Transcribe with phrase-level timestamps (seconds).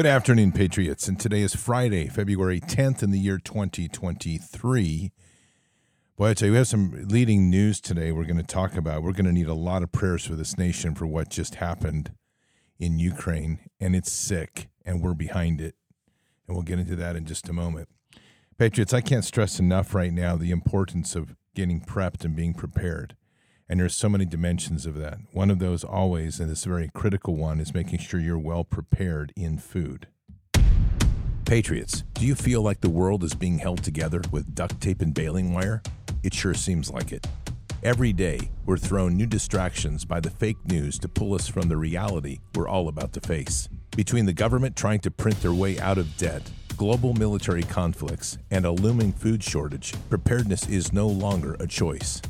[0.00, 1.08] Good afternoon, Patriots.
[1.08, 5.12] And today is Friday, February 10th in the year 2023.
[6.16, 9.02] Boy, I tell you, we have some leading news today we're going to talk about.
[9.02, 12.12] We're going to need a lot of prayers for this nation for what just happened
[12.78, 13.58] in Ukraine.
[13.78, 15.74] And it's sick, and we're behind it.
[16.48, 17.90] And we'll get into that in just a moment.
[18.56, 23.16] Patriots, I can't stress enough right now the importance of getting prepped and being prepared.
[23.70, 25.18] And there's so many dimensions of that.
[25.30, 29.32] One of those always, and this very critical one, is making sure you're well prepared
[29.36, 30.08] in food.
[31.44, 35.14] Patriots, do you feel like the world is being held together with duct tape and
[35.14, 35.84] baling wire?
[36.24, 37.28] It sure seems like it.
[37.84, 41.76] Every day, we're thrown new distractions by the fake news to pull us from the
[41.76, 43.68] reality we're all about to face.
[43.94, 46.42] Between the government trying to print their way out of debt,
[46.76, 52.20] global military conflicts, and a looming food shortage, preparedness is no longer a choice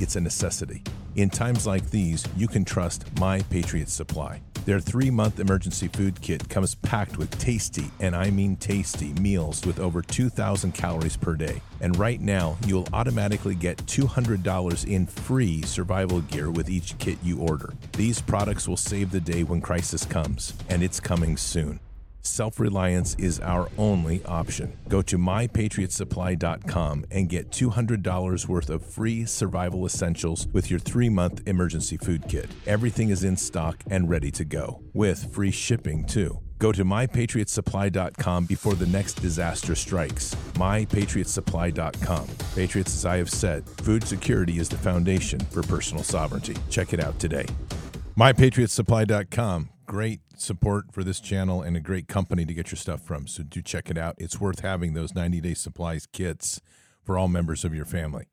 [0.00, 0.82] it's a necessity.
[1.16, 4.40] In times like these, you can trust My Patriot Supply.
[4.64, 9.64] Their three month emergency food kit comes packed with tasty, and I mean tasty, meals
[9.66, 11.60] with over 2,000 calories per day.
[11.80, 17.40] And right now, you'll automatically get $200 in free survival gear with each kit you
[17.40, 17.74] order.
[17.92, 21.78] These products will save the day when crisis comes, and it's coming soon.
[22.26, 24.78] Self reliance is our only option.
[24.88, 31.42] Go to mypatriotsupply.com and get $200 worth of free survival essentials with your three month
[31.46, 32.50] emergency food kit.
[32.66, 36.40] Everything is in stock and ready to go, with free shipping too.
[36.58, 40.34] Go to mypatriotsupply.com before the next disaster strikes.
[40.54, 42.26] Mypatriotsupply.com.
[42.54, 46.56] Patriots, as I have said, food security is the foundation for personal sovereignty.
[46.70, 47.44] Check it out today.
[48.16, 49.68] MyPatriotSupply.com.
[49.86, 53.26] Great support for this channel and a great company to get your stuff from.
[53.26, 54.14] So do check it out.
[54.18, 56.60] It's worth having those 90 day supplies kits
[57.02, 58.26] for all members of your family.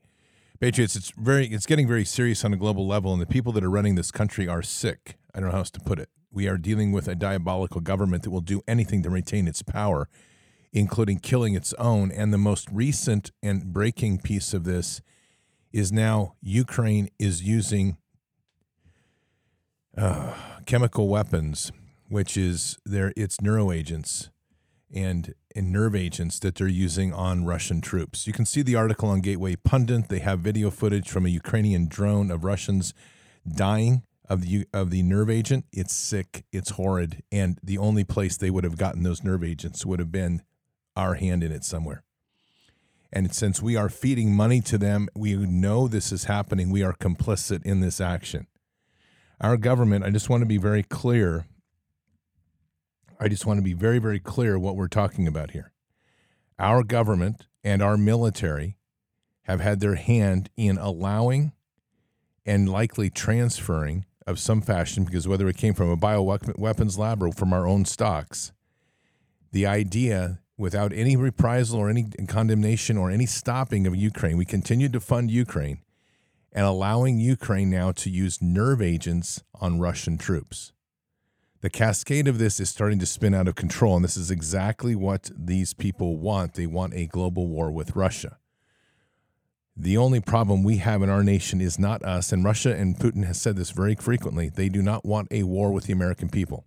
[0.60, 3.64] Patriots, it's very it's getting very serious on a global level, and the people that
[3.64, 5.18] are running this country are sick.
[5.34, 6.10] I don't know how else to put it.
[6.32, 10.08] We are dealing with a diabolical government that will do anything to retain its power,
[10.72, 12.12] including killing its own.
[12.12, 15.02] And the most recent and breaking piece of this
[15.74, 17.98] is now Ukraine is using
[19.98, 20.34] uh,
[20.66, 21.72] chemical weapons,
[22.12, 24.30] which is their its neuroagents
[24.94, 28.28] and and nerve agents that they're using on Russian troops.
[28.28, 30.10] You can see the article on Gateway Pundit.
[30.10, 32.94] They have video footage from a Ukrainian drone of Russians
[33.48, 35.66] dying of the of the nerve agent.
[35.72, 36.44] It's sick.
[36.52, 37.24] It's horrid.
[37.32, 40.42] And the only place they would have gotten those nerve agents would have been
[40.98, 42.04] our hand in it somewhere.
[43.14, 46.70] And since we are feeding money to them, we know this is happening.
[46.70, 48.48] We are complicit in this action
[49.42, 51.46] our government, I just want to be very clear.
[53.24, 55.72] I just want to be very, very clear what we're talking about here.
[56.58, 58.78] Our government and our military
[59.44, 61.52] have had their hand in allowing
[62.48, 67.32] and likely transferring of some fashion, because whether it came from a bioweapons lab or
[67.32, 68.54] from our own stocks,
[69.52, 74.94] the idea without any reprisal or any condemnation or any stopping of Ukraine, we continued
[74.94, 75.82] to fund Ukraine
[76.52, 80.72] and allowing Ukraine now to use nerve agents on Russian troops.
[81.62, 84.96] The cascade of this is starting to spin out of control, and this is exactly
[84.96, 86.56] what these people want.
[86.56, 88.38] They want a global war with Russia.
[89.78, 93.26] The only problem we have in our nation is not us, and Russia and Putin
[93.26, 94.50] has said this very frequently.
[94.50, 96.66] They do not want a war with the American people.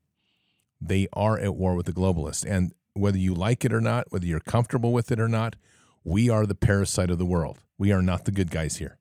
[0.80, 2.44] They are at war with the globalists.
[2.48, 5.56] And whether you like it or not, whether you're comfortable with it or not,
[6.04, 7.58] we are the parasite of the world.
[7.78, 8.98] We are not the good guys here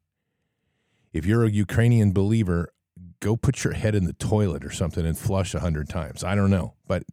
[1.14, 2.74] if you're a Ukrainian believer,
[3.24, 6.24] go put your head in the toilet or something and flush a hundred times.
[6.24, 7.04] I don't know, but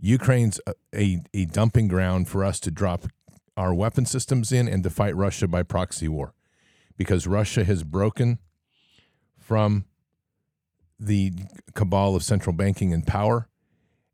[0.00, 3.06] Ukraine's a, a, a dumping ground for us to drop
[3.56, 6.34] our weapon systems in and to fight Russia by proxy war,
[6.96, 8.38] because Russia has broken
[9.38, 9.84] from
[10.98, 11.32] the
[11.74, 13.48] cabal of central banking and power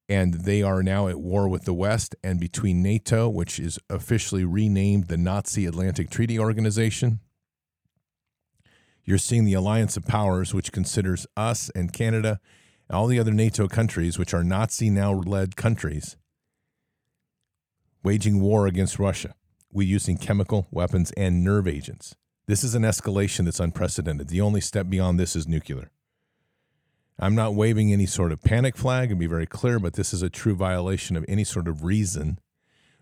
[0.08, 4.44] and they are now at war with the West and between NATO, which is officially
[4.44, 7.20] renamed the Nazi Atlantic Treaty Organization,
[9.04, 12.40] you're seeing the alliance of powers, which considers us and Canada
[12.88, 16.16] and all the other NATO countries, which are Nazi now led countries,
[18.02, 19.34] waging war against Russia.
[19.72, 22.14] We're using chemical weapons and nerve agents.
[22.46, 24.28] This is an escalation that's unprecedented.
[24.28, 25.90] The only step beyond this is nuclear.
[27.18, 30.22] I'm not waving any sort of panic flag and be very clear, but this is
[30.22, 32.38] a true violation of any sort of reason,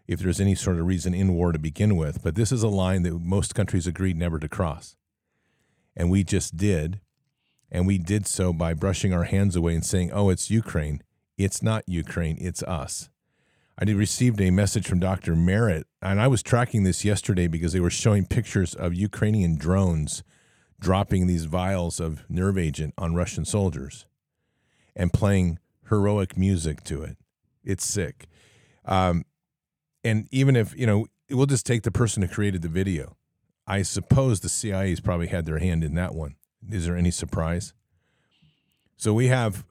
[0.07, 2.23] if there's any sort of reason in war to begin with.
[2.23, 4.97] But this is a line that most countries agreed never to cross.
[5.97, 7.01] And we just did.
[7.71, 11.03] And we did so by brushing our hands away and saying, oh, it's Ukraine.
[11.39, 13.09] It's not Ukraine, it's us.
[13.79, 15.35] I received a message from Dr.
[15.35, 20.23] Merritt, and I was tracking this yesterday because they were showing pictures of Ukrainian drones
[20.79, 24.05] dropping these vials of nerve agent on Russian soldiers
[24.95, 25.59] and playing
[25.89, 27.17] heroic music to it.
[27.65, 28.27] It's sick.
[28.85, 29.25] Um,
[30.05, 33.17] and even if, you know, we'll just take the person who created the video.
[33.67, 36.37] I suppose the CIA's probably had their hand in that one.
[36.71, 37.73] Is there any surprise?
[38.97, 39.65] So we have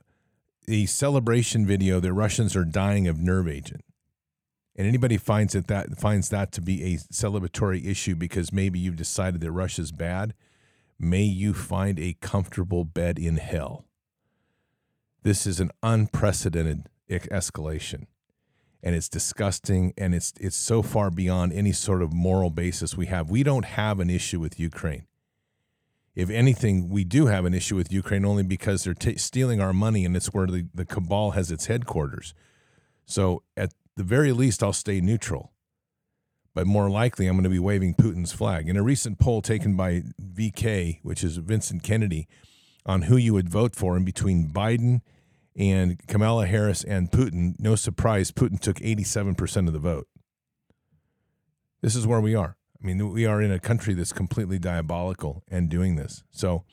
[0.65, 3.83] the celebration video that Russians are dying of nerve agent.
[4.75, 8.95] And anybody finds it that finds that to be a celebratory issue because maybe you've
[8.95, 10.33] decided that Russia's bad,
[10.97, 13.85] may you find a comfortable bed in hell.
[15.23, 18.07] This is an unprecedented escalation.
[18.83, 23.05] And it's disgusting and it's it's so far beyond any sort of moral basis we
[23.07, 23.29] have.
[23.29, 25.05] We don't have an issue with Ukraine.
[26.15, 29.71] If anything, we do have an issue with Ukraine only because they're t- stealing our
[29.71, 32.33] money and it's where the, the cabal has its headquarters.
[33.05, 35.51] So at the very least, I'll stay neutral.
[36.53, 38.67] But more likely, I'm going to be waving Putin's flag.
[38.67, 42.27] In a recent poll taken by VK, which is Vincent Kennedy,
[42.85, 45.01] on who you would vote for in between Biden
[45.55, 50.07] and Kamala Harris and Putin, no surprise, Putin took 87% of the vote.
[51.81, 52.57] This is where we are.
[52.81, 56.23] I mean, we are in a country that's completely diabolical and doing this.
[56.31, 56.63] So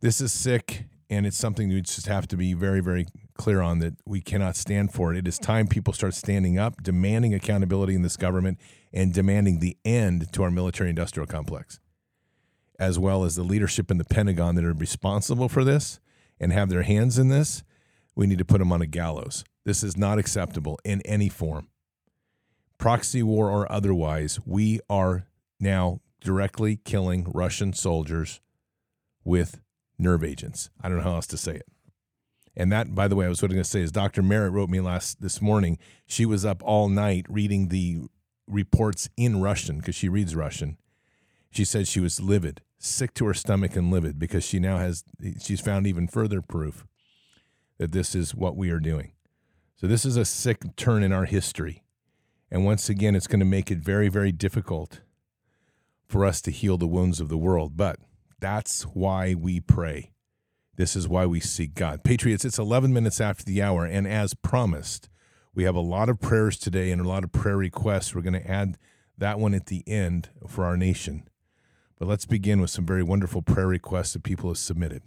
[0.00, 3.06] this is sick, and it's something we just have to be very, very
[3.36, 5.18] clear on that we cannot stand for it.
[5.18, 8.58] It is time people start standing up, demanding accountability in this government,
[8.92, 11.80] and demanding the end to our military industrial complex,
[12.78, 15.98] as well as the leadership in the Pentagon that are responsible for this
[16.38, 17.62] and have their hands in this.
[18.18, 19.44] We need to put them on a gallows.
[19.64, 21.68] This is not acceptable in any form
[22.78, 25.26] proxy war or otherwise, we are
[25.60, 28.40] now directly killing Russian soldiers
[29.24, 29.60] with
[29.98, 30.70] nerve agents.
[30.80, 31.66] I don't know how else to say it.
[32.56, 34.22] And that, by the way, I was going to say is Dr.
[34.22, 35.78] Merritt wrote me last this morning.
[36.06, 38.00] She was up all night reading the
[38.48, 40.78] reports in Russian because she reads Russian.
[41.50, 45.04] She said she was livid, sick to her stomach and livid because she now has
[45.40, 46.84] she's found even further proof
[47.78, 49.12] that this is what we are doing.
[49.76, 51.84] So this is a sick turn in our history.
[52.50, 55.00] And once again, it's going to make it very, very difficult
[56.06, 57.76] for us to heal the wounds of the world.
[57.76, 57.98] But
[58.40, 60.12] that's why we pray.
[60.76, 62.04] This is why we seek God.
[62.04, 63.84] Patriots, it's 11 minutes after the hour.
[63.84, 65.08] And as promised,
[65.54, 68.14] we have a lot of prayers today and a lot of prayer requests.
[68.14, 68.78] We're going to add
[69.18, 71.28] that one at the end for our nation.
[71.98, 75.02] But let's begin with some very wonderful prayer requests that people have submitted.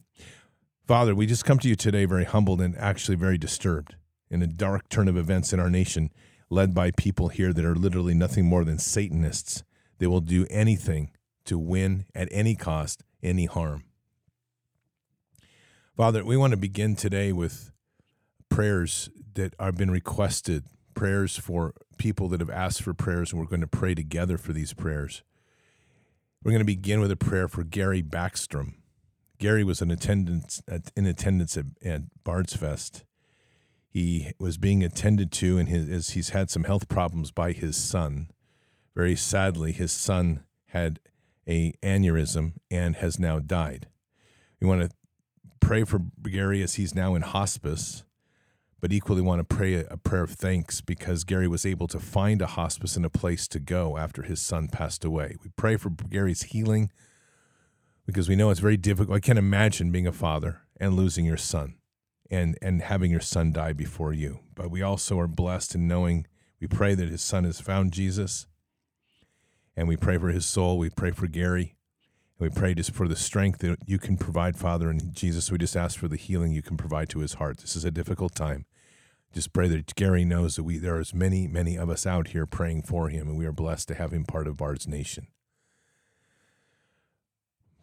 [0.91, 3.95] Father, we just come to you today very humbled and actually very disturbed
[4.29, 6.09] in a dark turn of events in our nation
[6.49, 9.63] led by people here that are literally nothing more than Satanists.
[9.99, 11.11] They will do anything
[11.45, 13.85] to win at any cost any harm.
[15.95, 17.71] Father, we want to begin today with
[18.49, 23.47] prayers that have been requested, prayers for people that have asked for prayers, and we're
[23.47, 25.23] going to pray together for these prayers.
[26.43, 28.73] We're going to begin with a prayer for Gary Backstrom.
[29.41, 33.03] Gary was in attendance at, in attendance at, at Bards Fest
[33.91, 38.29] he was being attended to, and his, he's had some health problems by his son.
[38.95, 41.01] Very sadly, his son had
[41.45, 43.87] a aneurysm and has now died.
[44.61, 44.89] We want to
[45.59, 48.05] pray for Gary as he's now in hospice,
[48.79, 52.41] but equally want to pray a prayer of thanks because Gary was able to find
[52.41, 55.35] a hospice and a place to go after his son passed away.
[55.43, 56.91] We pray for Gary's healing
[58.05, 59.15] because we know it's very difficult.
[59.15, 61.75] I can't imagine being a father and losing your son
[62.29, 64.39] and and having your son die before you.
[64.55, 66.25] But we also are blessed in knowing
[66.59, 68.45] we pray that his son has found Jesus.
[69.75, 70.77] And we pray for his soul.
[70.77, 71.75] We pray for Gary.
[72.39, 74.89] And we pray just for the strength that you can provide, Father.
[74.89, 77.57] And Jesus, we just ask for the healing you can provide to his heart.
[77.57, 78.65] This is a difficult time.
[79.33, 82.45] Just pray that Gary knows that we there is many, many of us out here
[82.45, 85.27] praying for him, and we are blessed to have him part of Bard's nation.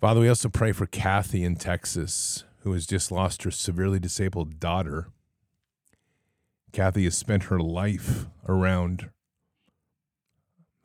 [0.00, 4.60] Father, we also pray for Kathy in Texas who has just lost her severely disabled
[4.60, 5.08] daughter.
[6.70, 9.10] Kathy has spent her life around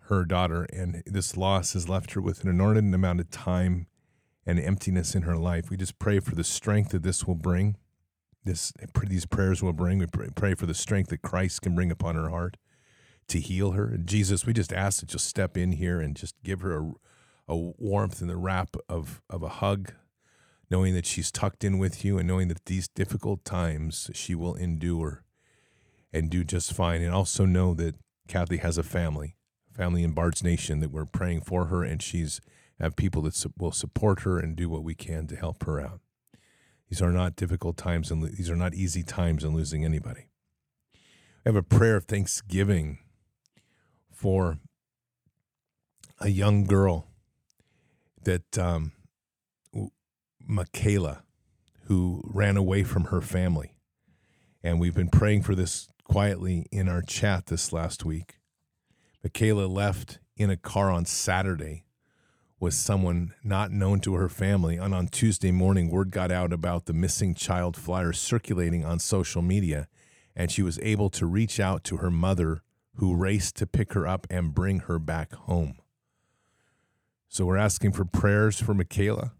[0.07, 3.85] her daughter, and this loss has left her with an inordinate amount of time
[4.47, 5.69] and emptiness in her life.
[5.69, 7.77] We just pray for the strength that this will bring.
[8.43, 8.73] This
[9.07, 9.99] these prayers will bring.
[9.99, 12.57] We pray, for the strength that Christ can bring upon her heart
[13.27, 13.85] to heal her.
[13.85, 16.93] And Jesus, we just ask that you'll step in here and just give her a,
[17.47, 19.93] a warmth in the wrap of of a hug,
[20.69, 24.55] knowing that she's tucked in with you and knowing that these difficult times she will
[24.55, 25.23] endure
[26.11, 27.01] and do just fine.
[27.01, 27.95] And also know that
[28.27, 29.35] Kathy has a family,
[29.75, 32.39] family in Bard's Nation that we're praying for her, and she's
[32.79, 35.79] have people that su- will support her and do what we can to help her
[35.79, 36.01] out.
[36.89, 40.27] These are not difficult times, and these are not easy times in losing anybody.
[41.45, 42.99] I have a prayer of thanksgiving
[44.11, 44.59] for
[46.19, 47.07] a young girl
[48.25, 48.91] that um,
[50.45, 51.23] Michaela,
[51.85, 53.75] who ran away from her family.
[54.63, 58.35] And we've been praying for this quietly in our chat this last week.
[59.23, 61.83] Michaela left in a car on Saturday
[62.59, 64.77] with someone not known to her family.
[64.77, 69.41] And on Tuesday morning, word got out about the missing child flyer circulating on social
[69.41, 69.87] media.
[70.35, 72.63] And she was able to reach out to her mother,
[72.95, 75.75] who raced to pick her up and bring her back home.
[77.33, 79.33] So we're asking for prayers for Michaela.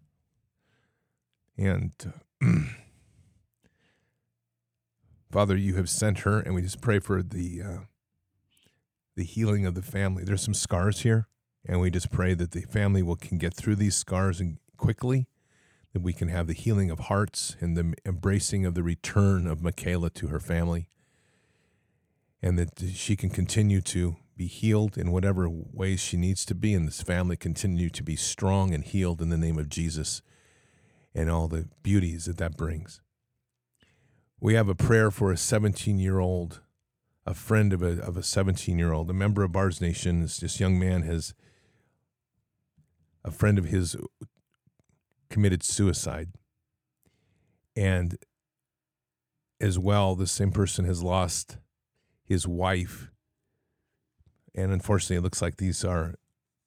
[1.55, 1.93] And
[5.31, 7.77] Father, you have sent her, and we just pray for the uh,
[9.15, 10.23] the healing of the family.
[10.23, 11.27] There's some scars here,
[11.67, 15.27] and we just pray that the family will can get through these scars and quickly,
[15.93, 19.61] that we can have the healing of hearts and the embracing of the return of
[19.61, 20.87] Michaela to her family,
[22.41, 26.73] and that she can continue to be healed in whatever ways she needs to be,
[26.73, 30.21] and this family continue to be strong and healed in the name of Jesus,
[31.13, 32.99] and all the beauties that that brings
[34.43, 36.59] we have a prayer for a 17 year old,
[37.25, 40.19] a friend of a of a 17 year old, a member of Bards Nation.
[40.19, 41.33] This, young man has
[43.23, 43.95] a friend of his
[45.29, 46.27] committed suicide,
[47.73, 48.17] and
[49.61, 51.57] as well, the same person has lost
[52.25, 53.12] his wife,
[54.55, 56.15] and unfortunately, it looks like these are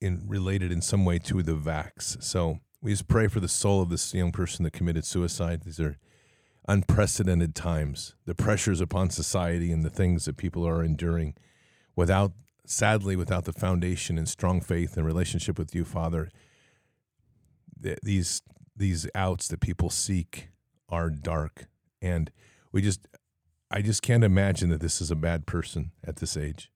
[0.00, 2.23] in related in some way to the vax.
[2.23, 5.62] So we just pray for the soul of this young person that committed suicide.
[5.62, 5.97] These are
[6.69, 11.35] unprecedented times, the pressures upon society and the things that people are enduring
[11.95, 12.33] without,
[12.66, 16.28] sadly, without the foundation and strong faith and relationship with you, Father.
[18.02, 18.43] These,
[18.76, 20.49] these outs that people seek
[20.88, 21.66] are dark.
[22.02, 22.31] And
[22.73, 23.07] we just,
[23.71, 26.71] I just can't imagine that this is a bad person at this age.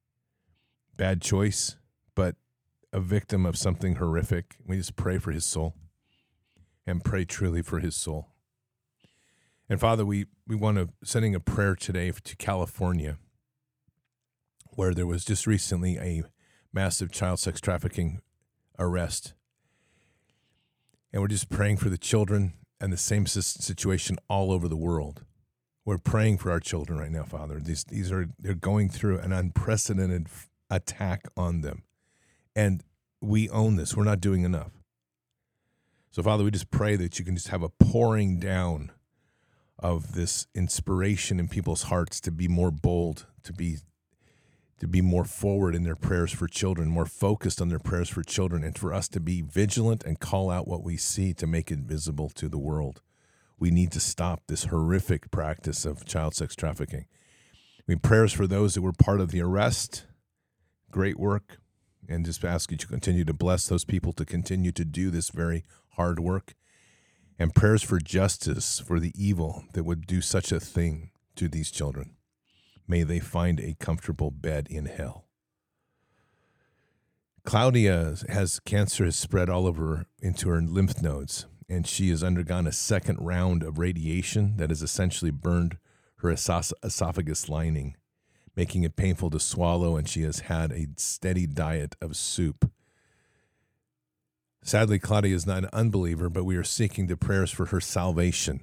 [1.01, 1.77] Bad choice,
[2.13, 2.35] but
[2.93, 4.57] a victim of something horrific.
[4.67, 5.73] We just pray for his soul
[6.85, 8.27] and pray truly for his soul.
[9.67, 13.17] And Father, we, we want to sending a prayer today to California,
[14.75, 16.21] where there was just recently a
[16.71, 18.21] massive child sex trafficking
[18.77, 19.33] arrest.
[21.11, 25.25] And we're just praying for the children and the same situation all over the world.
[25.83, 27.59] We're praying for our children right now, Father.
[27.59, 30.27] These these are they're going through an unprecedented
[30.71, 31.83] attack on them.
[32.55, 32.83] And
[33.21, 33.95] we own this.
[33.95, 34.71] We're not doing enough.
[36.11, 38.91] So Father, we just pray that you can just have a pouring down
[39.77, 43.77] of this inspiration in people's hearts to be more bold, to be
[44.79, 48.23] to be more forward in their prayers for children, more focused on their prayers for
[48.23, 51.69] children, and for us to be vigilant and call out what we see to make
[51.69, 52.99] it visible to the world.
[53.59, 57.05] We need to stop this horrific practice of child sex trafficking.
[57.51, 60.07] I mean, prayers for those that were part of the arrest,
[60.91, 61.57] great work,
[62.07, 65.29] and just ask that you continue to bless those people to continue to do this
[65.29, 66.53] very hard work
[67.39, 71.71] and prayers for justice for the evil that would do such a thing to these
[71.71, 72.15] children.
[72.87, 75.25] May they find a comfortable bed in hell.
[77.43, 82.67] Claudia has cancer has spread all over into her lymph nodes, and she has undergone
[82.67, 85.77] a second round of radiation that has essentially burned
[86.17, 87.95] her esophagus lining,
[88.55, 92.69] making it painful to swallow, and she has had a steady diet of soup
[94.63, 98.61] Sadly, Claudia is not an unbeliever, but we are seeking the prayers for her salvation.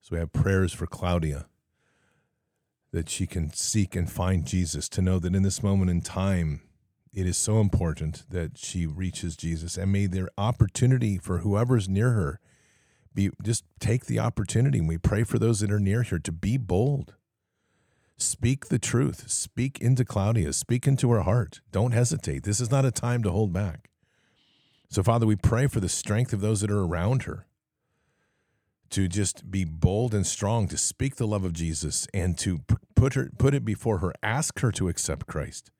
[0.00, 1.46] So we have prayers for Claudia
[2.90, 6.62] that she can seek and find Jesus, to know that in this moment in time,
[7.12, 9.76] it is so important that she reaches Jesus.
[9.76, 12.40] And may their opportunity for whoever's near her
[13.14, 14.78] be just take the opportunity.
[14.78, 17.14] And we pray for those that are near her to be bold.
[18.16, 19.28] Speak the truth.
[19.30, 20.52] Speak into Claudia.
[20.52, 21.60] Speak into her heart.
[21.72, 22.44] Don't hesitate.
[22.44, 23.90] This is not a time to hold back.
[24.88, 27.46] So, Father, we pray for the strength of those that are around her
[28.90, 32.60] to just be bold and strong, to speak the love of Jesus and to
[32.94, 34.12] put her put it before her.
[34.22, 35.72] Ask her to accept Christ.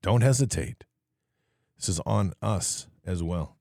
[0.00, 0.84] Don't hesitate.
[1.76, 3.56] This is on us as well.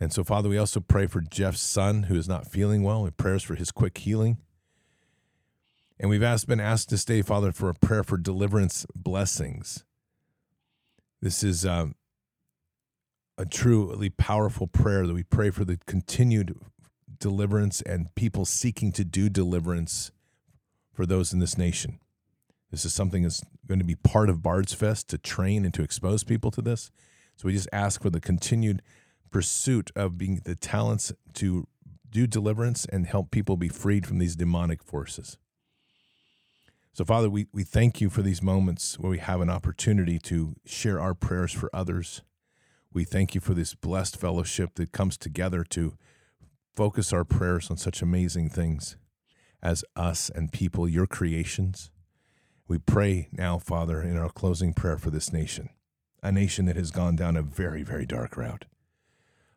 [0.00, 3.04] And so, Father, we also pray for Jeff's son who is not feeling well.
[3.04, 4.38] We prayers for his quick healing.
[6.02, 9.84] And we've asked, been asked to stay, Father, for a prayer for deliverance blessings.
[11.20, 11.94] This is um,
[13.38, 16.58] a truly powerful prayer that we pray for the continued
[17.20, 20.10] deliverance and people seeking to do deliverance
[20.92, 22.00] for those in this nation.
[22.72, 25.84] This is something that's going to be part of Bards Fest to train and to
[25.84, 26.90] expose people to this.
[27.36, 28.82] So we just ask for the continued
[29.30, 31.68] pursuit of being the talents to
[32.10, 35.38] do deliverance and help people be freed from these demonic forces.
[36.94, 40.54] So, Father, we, we thank you for these moments where we have an opportunity to
[40.66, 42.22] share our prayers for others
[42.94, 45.96] we thank you for this blessed fellowship that comes together to
[46.76, 48.96] focus our prayers on such amazing things
[49.62, 51.90] as us and people, your creations.
[52.68, 55.70] We pray now, Father, in our closing prayer for this nation,
[56.22, 58.66] a nation that has gone down a very, very dark route,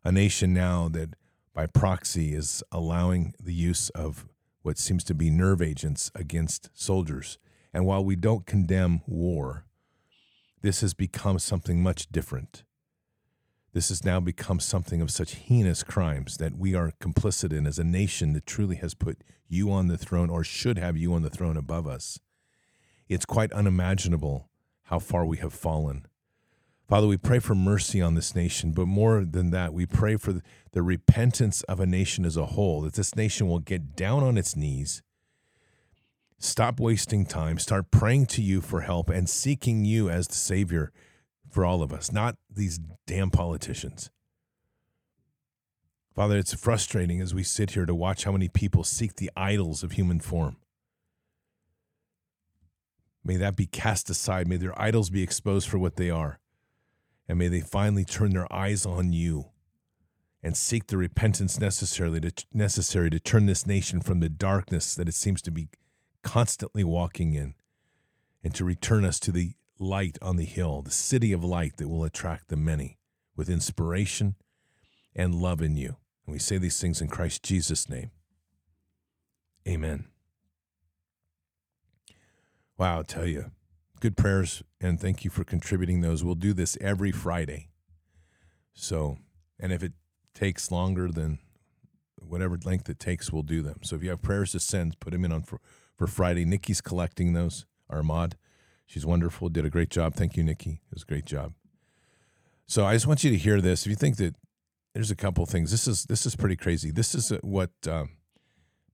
[0.03, 1.15] a nation now that
[1.53, 4.27] by proxy is allowing the use of
[4.65, 7.37] what seems to be nerve agents against soldiers.
[7.71, 9.63] And while we don't condemn war,
[10.63, 12.63] this has become something much different.
[13.73, 17.77] This has now become something of such heinous crimes that we are complicit in as
[17.77, 21.21] a nation that truly has put you on the throne or should have you on
[21.21, 22.19] the throne above us.
[23.07, 24.49] It's quite unimaginable
[24.85, 26.07] how far we have fallen.
[26.87, 30.41] Father, we pray for mercy on this nation, but more than that, we pray for
[30.71, 34.37] the repentance of a nation as a whole, that this nation will get down on
[34.37, 35.01] its knees,
[36.37, 40.91] stop wasting time, start praying to you for help, and seeking you as the Savior
[41.49, 44.11] for all of us, not these damn politicians.
[46.13, 49.83] Father, it's frustrating as we sit here to watch how many people seek the idols
[49.83, 50.57] of human form.
[53.23, 54.47] May that be cast aside.
[54.47, 56.39] May their idols be exposed for what they are.
[57.27, 59.47] And may they finally turn their eyes on you
[60.43, 65.07] and seek the repentance necessarily to, necessary to turn this nation from the darkness that
[65.07, 65.69] it seems to be
[66.21, 67.55] constantly walking in
[68.43, 71.89] and to return us to the light on the hill, the city of light that
[71.89, 72.99] will attract the many
[73.35, 74.35] with inspiration
[75.15, 75.97] and love in you.
[76.25, 78.11] And we say these things in Christ Jesus' name.
[79.67, 80.05] Amen.
[82.77, 83.51] Wow, I'll tell you,
[84.05, 86.23] good prayers, and thank you for contributing those.
[86.23, 87.69] We'll do this every Friday.
[88.75, 89.17] So,
[89.59, 89.93] and if it
[90.35, 91.39] takes longer than
[92.21, 93.79] whatever length it takes, we'll do them.
[93.81, 95.59] So if you have prayers to send, put them in on for,
[95.97, 96.45] for Friday.
[96.45, 98.37] Nikki's collecting those, Armad.
[98.85, 99.49] She's wonderful.
[99.49, 100.13] Did a great job.
[100.13, 100.81] Thank you, Nikki.
[100.91, 101.53] It was a great job.
[102.67, 103.87] So I just want you to hear this.
[103.87, 104.35] If you think that
[104.93, 106.91] there's a couple things, this is this is pretty crazy.
[106.91, 108.11] This is what um,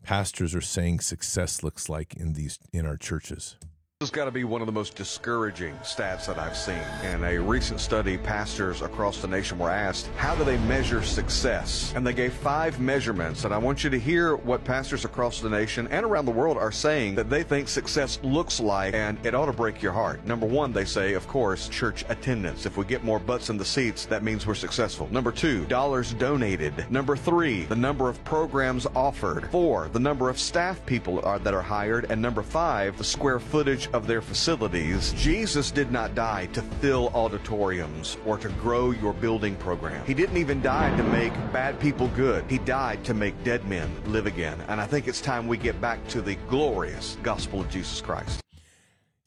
[0.03, 3.57] pastors are saying success looks like in these in our churches.
[4.01, 6.81] This has got to be one of the most discouraging stats that I've seen.
[7.03, 11.93] In a recent study, pastors across the nation were asked, how do they measure success?
[11.95, 13.45] And they gave five measurements.
[13.45, 16.57] And I want you to hear what pastors across the nation and around the world
[16.57, 20.25] are saying that they think success looks like, and it ought to break your heart.
[20.25, 22.65] Number one, they say, of course, church attendance.
[22.65, 25.09] If we get more butts in the seats, that means we're successful.
[25.11, 26.89] Number two, dollars donated.
[26.89, 29.51] Number three, the number of programs offered.
[29.51, 32.09] Four, the number of staff people are, that are hired.
[32.09, 37.09] And number five, the square footage of their facilities, Jesus did not die to fill
[37.09, 40.05] auditoriums or to grow your building program.
[40.05, 42.45] He didn't even die to make bad people good.
[42.49, 44.59] He died to make dead men live again.
[44.67, 48.41] And I think it's time we get back to the glorious gospel of Jesus Christ.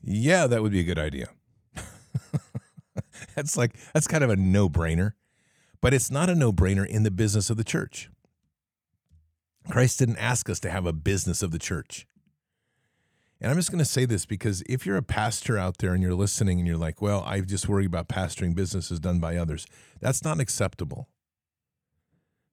[0.02, 1.28] Yeah, that would be a good idea.
[3.34, 5.12] that's like that's kind of a no-brainer.
[5.80, 8.08] But it's not a no-brainer in the business of the church.
[9.70, 12.06] Christ didn't ask us to have a business of the church.
[13.40, 16.02] And I'm just going to say this because if you're a pastor out there and
[16.02, 19.66] you're listening and you're like, well, I just worry about pastoring businesses done by others,
[20.00, 21.08] that's not acceptable.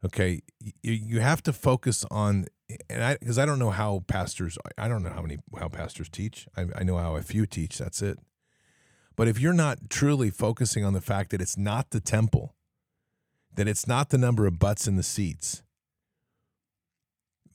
[0.03, 0.41] Okay.
[0.59, 2.47] You, you have to focus on,
[2.89, 6.09] and I, because I don't know how pastors, I don't know how many, how pastors
[6.09, 6.47] teach.
[6.57, 7.77] I, I know how a few teach.
[7.77, 8.17] That's it.
[9.15, 12.55] But if you're not truly focusing on the fact that it's not the temple,
[13.55, 15.61] that it's not the number of butts in the seats,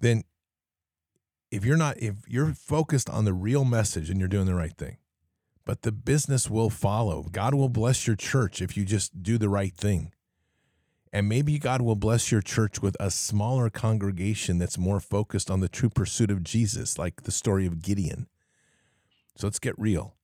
[0.01, 0.23] then
[1.51, 4.77] if you're not if you're focused on the real message and you're doing the right
[4.77, 4.99] thing.
[5.65, 7.27] But the business will follow.
[7.33, 10.13] God will bless your church if you just do the right thing.
[11.13, 15.61] And maybe god will bless your church with a smaller congregation that's more focused on
[15.61, 18.27] the true pursuit of jesus like the story of gideon.
[19.37, 20.15] So let's get real.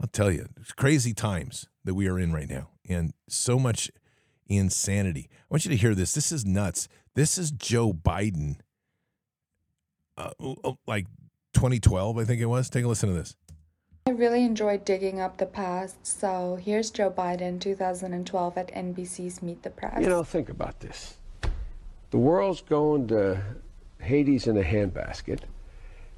[0.00, 3.90] I'll tell you it's crazy times that we are in right now and so much
[4.48, 5.28] insanity.
[5.32, 6.12] I want you to hear this.
[6.12, 6.88] This is nuts.
[7.14, 8.56] This is joe biden
[10.16, 10.30] uh,
[10.86, 11.06] like
[11.54, 12.70] 2012, I think it was.
[12.70, 13.36] Take a listen to this.
[14.06, 19.62] I really enjoyed digging up the past, so here's Joe Biden 2012 at NBC's Meet
[19.62, 20.00] the Press.
[20.00, 21.18] You know, think about this.
[22.10, 23.40] The world's going to
[24.00, 25.40] Hades in a handbasket.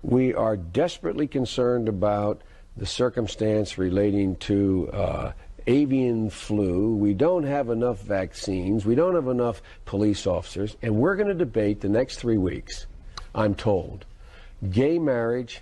[0.03, 2.43] We are desperately concerned about
[2.77, 5.33] the circumstance relating to uh,
[5.67, 6.97] avian flu.
[6.97, 8.85] We don't have enough vaccines.
[8.85, 10.77] We don't have enough police officers.
[10.83, 12.87] And we're going to debate the next three weeks
[13.35, 14.05] I'm told.
[14.70, 15.61] Gay marriage,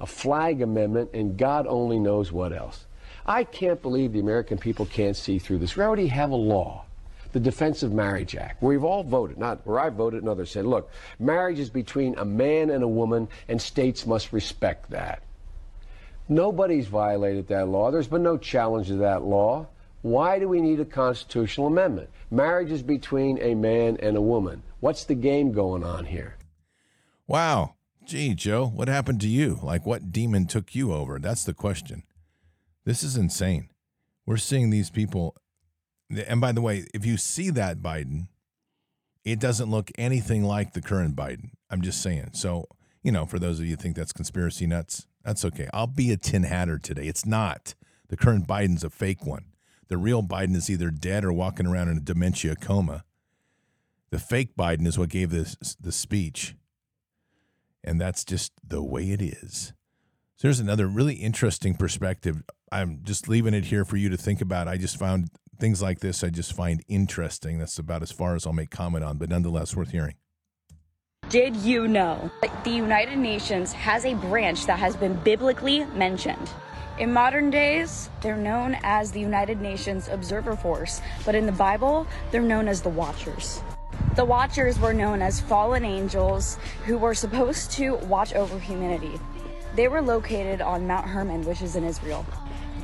[0.00, 2.86] a flag amendment, and God only knows what else.
[3.26, 5.76] I can't believe the American people can't see through this.
[5.76, 6.84] We already have a law,
[7.32, 10.50] the Defense of Marriage Act, where we've all voted, not where I voted and others
[10.50, 15.22] said, look, marriage is between a man and a woman, and states must respect that.
[16.28, 17.90] Nobody's violated that law.
[17.90, 19.66] There's been no challenge to that law.
[20.02, 22.10] Why do we need a constitutional amendment?
[22.30, 24.62] Marriage is between a man and a woman.
[24.80, 26.36] What's the game going on here?
[27.26, 27.74] Wow.
[28.04, 29.58] Gee, Joe, what happened to you?
[29.62, 31.18] Like, what demon took you over?
[31.18, 32.02] That's the question.
[32.84, 33.70] This is insane.
[34.26, 35.36] We're seeing these people.
[36.26, 38.28] And by the way, if you see that Biden,
[39.24, 41.50] it doesn't look anything like the current Biden.
[41.70, 42.30] I'm just saying.
[42.34, 42.66] So,
[43.02, 45.68] you know, for those of you who think that's conspiracy nuts, that's okay.
[45.72, 47.06] I'll be a tin hatter today.
[47.06, 47.74] It's not.
[48.08, 49.46] The current Biden's a fake one.
[49.88, 53.04] The real Biden is either dead or walking around in a dementia coma.
[54.10, 56.54] The fake Biden is what gave this the speech.
[57.84, 59.72] And that's just the way it is.
[60.36, 62.42] So there's another really interesting perspective.
[62.72, 64.66] I'm just leaving it here for you to think about.
[64.66, 65.28] I just found
[65.60, 67.58] things like this I just find interesting.
[67.58, 70.14] That's about as far as I'll make comment on, but nonetheless worth hearing.
[71.28, 72.30] Did you know
[72.64, 76.50] the United Nations has a branch that has been biblically mentioned?
[76.98, 82.06] In modern days, they're known as the United Nations Observer Force, but in the Bible,
[82.30, 83.62] they're known as the Watchers.
[84.16, 89.18] The Watchers were known as fallen angels who were supposed to watch over humanity.
[89.74, 92.24] They were located on Mount Hermon, which is in Israel.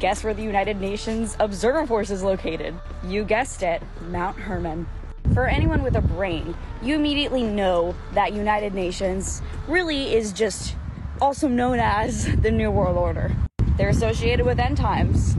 [0.01, 2.75] Guess where the United Nations Observer Force is located?
[3.05, 4.89] You guessed it, Mount Hermon.
[5.33, 10.75] For anyone with a brain, you immediately know that United Nations really is just
[11.21, 13.31] also known as the New World Order.
[13.77, 15.37] They're associated with end times.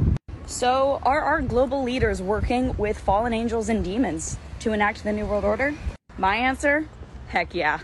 [0.52, 5.26] So, are our global leaders working with fallen angels and demons to enact the New
[5.26, 5.74] World Order?
[6.18, 6.90] My answer
[7.30, 7.80] heck yeah.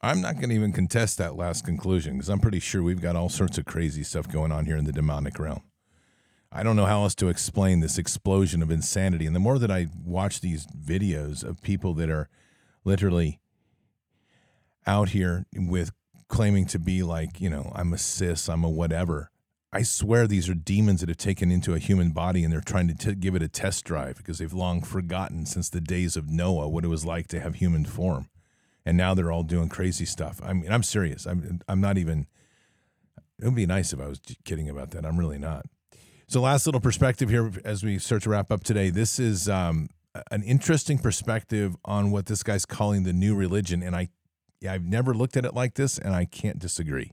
[0.00, 3.14] I'm not going to even contest that last conclusion because I'm pretty sure we've got
[3.14, 5.62] all sorts of crazy stuff going on here in the demonic realm.
[6.50, 9.24] I don't know how else to explain this explosion of insanity.
[9.24, 12.28] And the more that I watch these videos of people that are
[12.84, 13.38] literally
[14.88, 15.92] out here with
[16.26, 19.29] claiming to be like, you know, I'm a cis, I'm a whatever.
[19.72, 22.88] I swear these are demons that have taken into a human body and they're trying
[22.88, 26.28] to t- give it a test drive because they've long forgotten since the days of
[26.28, 28.28] Noah what it was like to have human form.
[28.84, 30.40] And now they're all doing crazy stuff.
[30.44, 31.26] I mean, I'm serious.
[31.26, 32.26] I'm I'm not even
[33.40, 35.06] it would be nice if I was kidding about that.
[35.06, 35.66] I'm really not.
[36.26, 38.90] So, last little perspective here as we start to wrap up today.
[38.90, 39.88] This is um,
[40.30, 44.08] an interesting perspective on what this guy's calling the new religion, and I,
[44.68, 47.10] I've never looked at it like this, and I can't disagree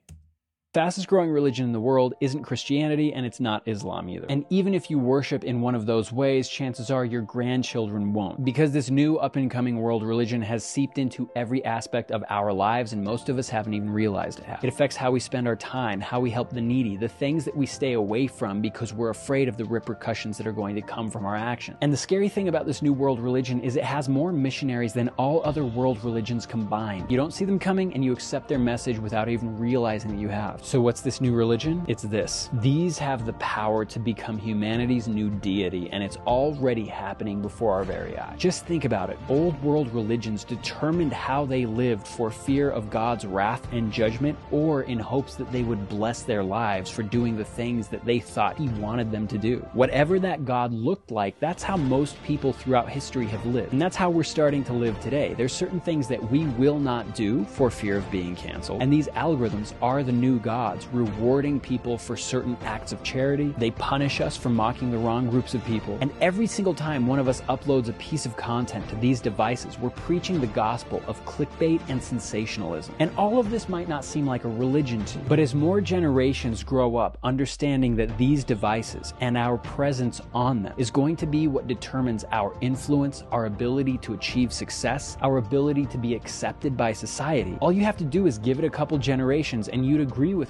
[0.77, 4.27] fastest growing religion in the world isn't Christianity and it's not Islam either.
[4.29, 8.45] And even if you worship in one of those ways, chances are your grandchildren won't.
[8.45, 12.53] Because this new up and coming world religion has seeped into every aspect of our
[12.53, 14.63] lives and most of us haven't even realized it has.
[14.63, 17.57] It affects how we spend our time, how we help the needy, the things that
[17.57, 21.09] we stay away from because we're afraid of the repercussions that are going to come
[21.09, 21.75] from our action.
[21.81, 25.09] And the scary thing about this new world religion is it has more missionaries than
[25.17, 27.09] all other world religions combined.
[27.09, 30.29] You don't see them coming and you accept their message without even realizing that you
[30.29, 30.63] have.
[30.67, 31.85] So, what's this new religion?
[31.87, 32.49] It's this.
[32.51, 37.85] These have the power to become humanity's new deity, and it's already happening before our
[37.85, 38.37] very eyes.
[38.37, 39.17] Just think about it.
[39.29, 44.81] Old world religions determined how they lived for fear of God's wrath and judgment, or
[44.81, 48.57] in hopes that they would bless their lives for doing the things that they thought
[48.57, 49.59] He wanted them to do.
[49.71, 53.71] Whatever that God looked like, that's how most people throughout history have lived.
[53.71, 55.33] And that's how we're starting to live today.
[55.33, 59.07] There's certain things that we will not do for fear of being canceled, and these
[59.09, 63.53] algorithms are the new God gods, rewarding people for certain acts of charity.
[63.59, 65.99] They punish us for mocking the wrong groups of people.
[66.01, 69.77] And every single time one of us uploads a piece of content to these devices,
[69.77, 72.95] we're preaching the gospel of clickbait and sensationalism.
[72.97, 75.79] And all of this might not seem like a religion to you, but as more
[75.79, 81.27] generations grow up understanding that these devices and our presence on them is going to
[81.27, 86.75] be what determines our influence, our ability to achieve success, our ability to be accepted
[86.75, 90.01] by society, all you have to do is give it a couple generations and you'd
[90.01, 90.46] agree with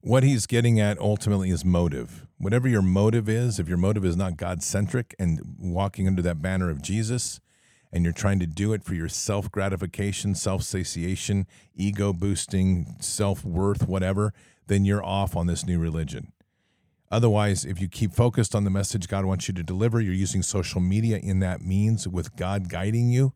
[0.00, 2.26] what he's getting at ultimately is motive.
[2.38, 6.40] Whatever your motive is, if your motive is not God centric and walking under that
[6.40, 7.40] banner of Jesus,
[7.92, 13.44] and you're trying to do it for your self gratification, self satiation, ego boosting, self
[13.44, 14.32] worth, whatever,
[14.68, 16.32] then you're off on this new religion.
[17.10, 20.42] Otherwise, if you keep focused on the message God wants you to deliver, you're using
[20.42, 23.32] social media in that means with God guiding you,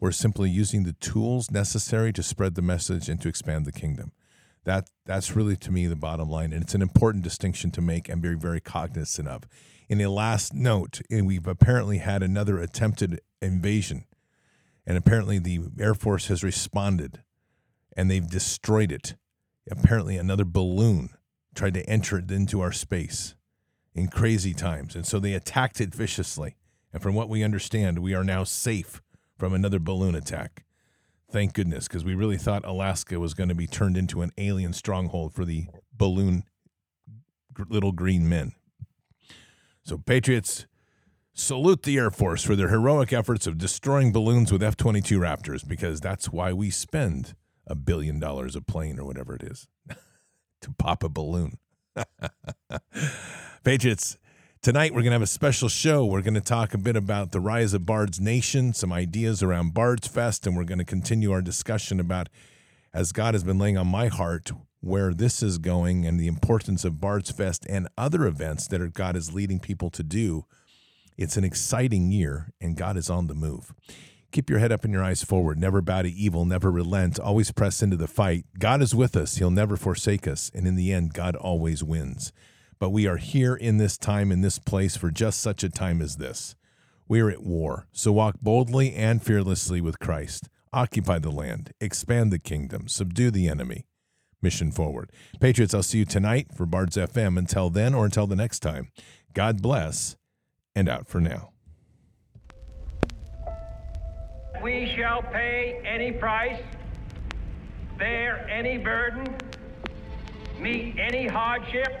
[0.00, 4.12] or simply using the tools necessary to spread the message and to expand the kingdom.
[4.68, 8.06] That that's really to me the bottom line, and it's an important distinction to make
[8.06, 9.44] and be very cognizant of.
[9.88, 14.04] In a last note, and we've apparently had another attempted invasion,
[14.86, 17.22] and apparently the Air Force has responded,
[17.96, 19.14] and they've destroyed it.
[19.70, 21.14] Apparently, another balloon
[21.54, 23.36] tried to enter it into our space
[23.94, 26.56] in crazy times, and so they attacked it viciously.
[26.92, 29.00] And from what we understand, we are now safe
[29.38, 30.66] from another balloon attack.
[31.30, 34.72] Thank goodness, because we really thought Alaska was going to be turned into an alien
[34.72, 36.44] stronghold for the balloon
[37.68, 38.52] little green men.
[39.82, 40.66] So, Patriots,
[41.34, 45.66] salute the Air Force for their heroic efforts of destroying balloons with F 22 Raptors,
[45.66, 47.34] because that's why we spend
[47.66, 49.66] a billion dollars a plane or whatever it is
[50.60, 51.58] to pop a balloon.
[53.64, 54.16] Patriots,
[54.60, 56.04] tonight we're going to have a special show.
[56.04, 59.74] We're going to talk a bit about the rise of Bard's Nation, some ideas around
[59.74, 62.28] Bard's Fest, and we're going to continue our discussion about,
[62.92, 66.84] as God has been laying on my heart, where this is going and the importance
[66.84, 70.44] of Bard's Fest and other events that God is leading people to do.
[71.16, 73.72] It's an exciting year, and God is on the move.
[74.30, 75.58] Keep your head up and your eyes forward.
[75.58, 78.44] Never bow to evil, never relent, always press into the fight.
[78.58, 79.36] God is with us.
[79.36, 80.50] He'll never forsake us.
[80.54, 82.32] And in the end, God always wins.
[82.78, 86.00] But we are here in this time, in this place, for just such a time
[86.00, 86.54] as this.
[87.08, 87.88] We are at war.
[87.92, 90.48] So walk boldly and fearlessly with Christ.
[90.72, 93.86] Occupy the land, expand the kingdom, subdue the enemy.
[94.40, 95.10] Mission forward.
[95.40, 97.36] Patriots, I'll see you tonight for Bards FM.
[97.36, 98.92] Until then, or until the next time,
[99.34, 100.16] God bless
[100.76, 101.50] and out for now.
[104.62, 106.62] We shall pay any price,
[107.96, 109.36] bear any burden,
[110.60, 112.00] meet any hardship,